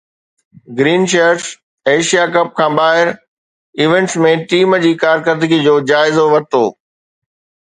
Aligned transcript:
green 0.77 1.03
shirts 1.11 1.45
Asia 1.89 2.23
Cup 2.33 2.49
کان 2.59 2.71
ٻاهر 2.77 3.07
events 3.81 4.13
۾ 4.25 4.33
team 4.53 4.75
جي 4.87 4.91
ڪارڪردگي 5.05 5.59
جو 5.69 5.75
جائزو 5.93 6.25
ورتو 6.35 6.65